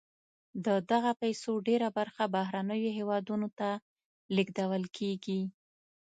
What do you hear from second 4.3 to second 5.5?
لیږدول کیږي.